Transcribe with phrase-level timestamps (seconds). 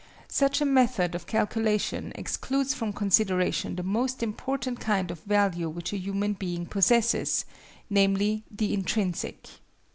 [0.29, 5.93] Such a method of calculation excludes from consideration the most important kind of value which
[5.93, 7.45] a human being possesses;
[7.87, 9.47] namely, the intrinsic.